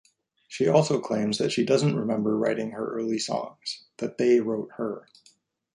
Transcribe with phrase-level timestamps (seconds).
[0.47, 5.05] She also claims that she doesn't remember writing her early songs-that they wrote her.